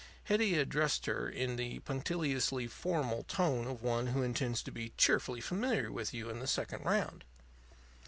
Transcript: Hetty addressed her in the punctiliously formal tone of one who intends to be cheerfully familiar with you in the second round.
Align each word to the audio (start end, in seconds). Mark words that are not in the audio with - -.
Hetty 0.23 0.57
addressed 0.57 1.05
her 1.05 1.29
in 1.29 1.57
the 1.57 1.77
punctiliously 1.81 2.65
formal 2.65 3.21
tone 3.21 3.67
of 3.67 3.83
one 3.83 4.07
who 4.07 4.23
intends 4.23 4.63
to 4.63 4.71
be 4.71 4.93
cheerfully 4.97 5.41
familiar 5.41 5.91
with 5.91 6.11
you 6.11 6.27
in 6.31 6.39
the 6.39 6.47
second 6.47 6.83
round. 6.83 7.23